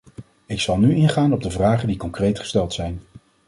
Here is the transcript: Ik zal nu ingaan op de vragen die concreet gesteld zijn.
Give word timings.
Ik 0.45 0.59
zal 0.59 0.77
nu 0.77 0.93
ingaan 0.95 1.33
op 1.33 1.41
de 1.43 1.49
vragen 1.51 1.87
die 1.87 1.97
concreet 1.97 2.39
gesteld 2.39 2.73
zijn. 2.73 3.01